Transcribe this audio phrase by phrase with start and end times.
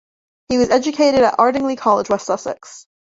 [0.49, 2.87] He was educated at Ardingly College, West Sussex.